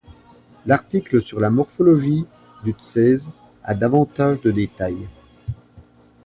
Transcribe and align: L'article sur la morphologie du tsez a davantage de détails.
L'article 0.65 1.21
sur 1.21 1.39
la 1.39 1.51
morphologie 1.51 2.25
du 2.63 2.71
tsez 2.71 3.19
a 3.63 3.75
davantage 3.75 4.41
de 4.41 4.49
détails. 4.49 5.07